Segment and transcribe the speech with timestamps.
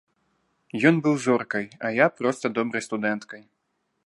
[0.89, 3.41] Ён быў зоркай, а я проста добрай студэнткай.